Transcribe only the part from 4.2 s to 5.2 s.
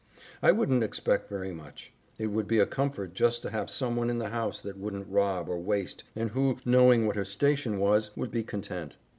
house that wouldn't